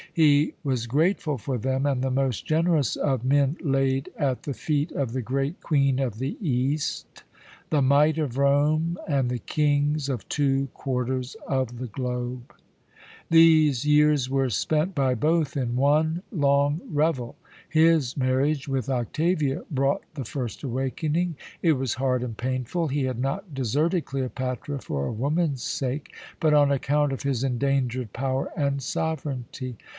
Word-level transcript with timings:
He 0.13 0.55
was 0.63 0.87
grateful 0.87 1.37
for 1.37 1.57
them, 1.59 1.85
and 1.85 2.01
the 2.01 2.11
most 2.11 2.45
generous 2.45 2.95
of 2.97 3.23
men 3.23 3.55
laid 3.61 4.09
at 4.17 4.43
the 4.43 4.53
feet 4.53 4.91
of 4.91 5.13
the 5.13 5.21
'Great 5.21 5.61
Queen 5.61 5.99
of 5.99 6.17
the 6.17 6.35
East' 6.45 7.23
the 7.69 7.81
might 7.83 8.17
of 8.17 8.37
Rome 8.37 8.97
and 9.07 9.29
the 9.29 9.37
kings 9.39 10.09
of 10.09 10.27
two 10.27 10.67
quarters 10.73 11.37
of 11.47 11.77
the 11.77 11.87
globe. 11.87 12.51
"These 13.29 13.85
years 13.85 14.27
were 14.29 14.49
spent 14.49 14.93
by 14.93 15.13
both 15.15 15.55
in 15.55 15.77
one 15.77 16.23
long 16.31 16.81
revel. 16.89 17.37
His 17.69 18.17
marriage 18.17 18.67
with 18.67 18.89
Octavia 18.89 19.63
brought 19.69 20.01
the 20.15 20.25
first 20.25 20.61
awakening. 20.63 21.37
It 21.61 21.73
was 21.73 21.93
hard 21.93 22.21
and 22.23 22.35
painful. 22.35 22.87
He 22.89 23.03
had 23.03 23.19
not 23.19 23.53
deserted 23.53 24.03
Cleopatra 24.05 24.79
for 24.81 25.05
a 25.05 25.13
woman's 25.13 25.61
sake, 25.63 26.11
but 26.41 26.53
on 26.55 26.69
account 26.69 27.13
of 27.13 27.23
his 27.23 27.45
endangered 27.45 28.11
power 28.11 28.51
and 28.57 28.81
sovereignty. 28.81 29.77